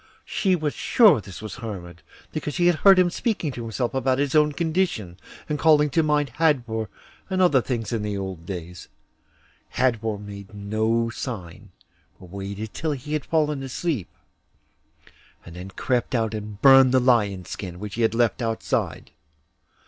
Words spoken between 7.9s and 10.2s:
in the old days. Hadvor